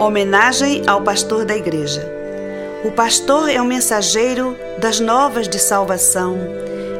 Homenagem 0.00 0.82
ao 0.86 1.02
pastor 1.02 1.44
da 1.44 1.54
igreja. 1.54 2.10
O 2.82 2.90
pastor 2.90 3.50
é 3.50 3.60
o 3.60 3.66
mensageiro 3.66 4.56
das 4.78 4.98
novas 4.98 5.46
de 5.46 5.58
salvação. 5.58 6.38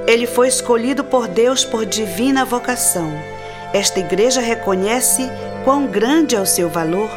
Ele 0.07 0.27
foi 0.27 0.49
escolhido 0.49 1.03
por 1.03 1.27
Deus 1.27 1.65
por 1.65 1.87
divina 1.87 2.45
vocação. 2.45 3.11
Esta 3.73 4.01
igreja 4.01 4.43
reconhece 4.43 5.27
quão 5.65 5.87
grande 5.87 6.37
é 6.37 6.41
o 6.43 6.45
seu 6.45 6.69
valor. 6.69 7.09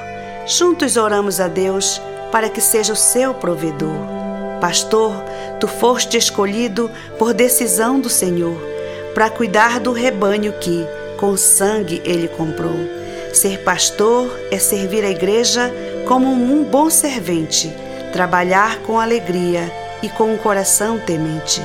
Juntos 0.47 0.95
oramos 0.95 1.41
a 1.41 1.49
Deus 1.49 2.01
para 2.31 2.47
que 2.47 2.61
seja 2.61 2.93
o 2.93 2.95
seu 2.95 3.33
provedor. 3.33 4.07
Pastor, 4.61 5.13
tu 5.59 5.67
foste 5.67 6.15
escolhido 6.15 6.89
por 7.19 7.33
decisão 7.33 7.99
do 7.99 8.09
Senhor 8.09 8.55
para 9.13 9.29
cuidar 9.29 9.81
do 9.81 9.91
rebanho 9.91 10.53
que, 10.61 10.87
com 11.19 11.35
sangue, 11.35 12.01
ele 12.05 12.29
comprou. 12.29 13.02
Ser 13.33 13.63
pastor 13.63 14.31
é 14.51 14.59
servir 14.59 15.03
a 15.03 15.09
igreja 15.09 15.73
como 16.07 16.31
um 16.31 16.63
bom 16.63 16.87
servente, 16.87 17.73
trabalhar 18.13 18.77
com 18.83 18.99
alegria 18.99 19.73
e 20.03 20.09
com 20.09 20.31
um 20.31 20.37
coração 20.37 20.99
temente. 20.99 21.59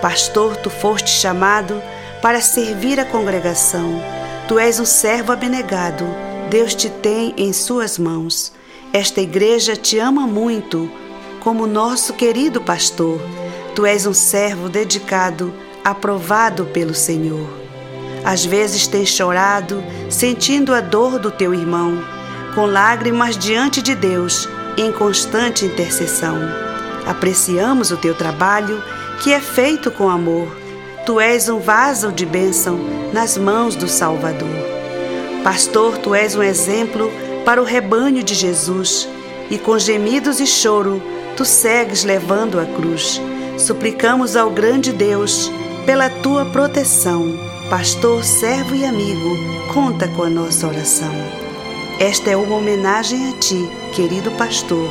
Pastor, 0.00 0.56
tu 0.56 0.70
foste 0.70 1.10
chamado 1.10 1.82
para 2.22 2.40
servir 2.40 2.98
a 2.98 3.04
congregação. 3.04 4.00
Tu 4.48 4.58
és 4.58 4.80
um 4.80 4.86
servo 4.86 5.32
abnegado, 5.32 6.06
Deus 6.48 6.74
te 6.74 6.88
tem 6.88 7.34
em 7.36 7.52
suas 7.52 7.98
mãos. 7.98 8.50
Esta 8.90 9.20
igreja 9.20 9.76
te 9.76 9.98
ama 9.98 10.26
muito, 10.26 10.90
como 11.40 11.66
nosso 11.66 12.14
querido 12.14 12.62
pastor. 12.62 13.20
Tu 13.74 13.84
és 13.84 14.06
um 14.06 14.14
servo 14.14 14.70
dedicado, 14.70 15.52
aprovado 15.84 16.64
pelo 16.64 16.94
Senhor. 16.94 17.65
Às 18.26 18.44
vezes 18.44 18.88
tens 18.88 19.10
chorado, 19.10 19.80
sentindo 20.10 20.74
a 20.74 20.80
dor 20.80 21.16
do 21.16 21.30
teu 21.30 21.54
irmão, 21.54 21.96
com 22.56 22.66
lágrimas 22.66 23.38
diante 23.38 23.80
de 23.80 23.94
Deus, 23.94 24.48
em 24.76 24.90
constante 24.90 25.64
intercessão. 25.64 26.36
Apreciamos 27.06 27.92
o 27.92 27.96
teu 27.96 28.16
trabalho, 28.16 28.82
que 29.22 29.32
é 29.32 29.38
feito 29.38 29.92
com 29.92 30.10
amor. 30.10 30.48
Tu 31.06 31.20
és 31.20 31.48
um 31.48 31.60
vaso 31.60 32.10
de 32.10 32.26
bênção 32.26 32.76
nas 33.12 33.38
mãos 33.38 33.76
do 33.76 33.86
Salvador. 33.86 34.58
Pastor, 35.44 35.96
tu 35.98 36.12
és 36.12 36.34
um 36.34 36.42
exemplo 36.42 37.08
para 37.44 37.62
o 37.62 37.64
rebanho 37.64 38.24
de 38.24 38.34
Jesus, 38.34 39.08
e 39.48 39.56
com 39.56 39.78
gemidos 39.78 40.40
e 40.40 40.48
choro, 40.48 41.00
tu 41.36 41.44
segues 41.44 42.02
levando 42.02 42.58
a 42.58 42.66
cruz. 42.66 43.20
Suplicamos 43.56 44.34
ao 44.34 44.50
grande 44.50 44.92
Deus 44.92 45.48
pela 45.86 46.10
tua 46.10 46.44
proteção 46.46 47.55
pastor, 47.68 48.22
servo 48.22 48.76
e 48.76 48.84
amigo, 48.84 49.36
conta 49.74 50.06
com 50.08 50.22
a 50.22 50.30
nossa 50.30 50.68
oração. 50.68 51.12
Esta 51.98 52.30
é 52.30 52.36
uma 52.36 52.56
homenagem 52.56 53.30
a 53.30 53.38
ti, 53.38 53.68
querido 53.92 54.30
pastor. 54.32 54.88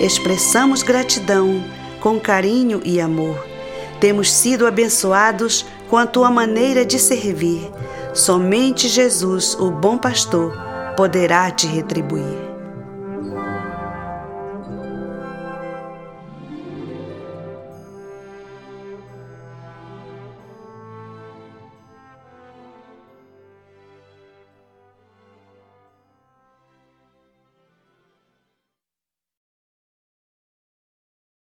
Expressamos 0.00 0.82
gratidão 0.82 1.62
com 2.00 2.20
carinho 2.20 2.80
e 2.84 3.00
amor. 3.00 3.44
Temos 3.98 4.32
sido 4.32 4.66
abençoados 4.66 5.66
com 5.88 5.96
a 5.96 6.06
tua 6.06 6.30
maneira 6.30 6.84
de 6.84 6.98
servir. 6.98 7.68
Somente 8.14 8.88
Jesus, 8.88 9.54
o 9.58 9.70
bom 9.70 9.98
pastor, 9.98 10.56
poderá 10.96 11.50
te 11.50 11.66
retribuir. 11.66 12.51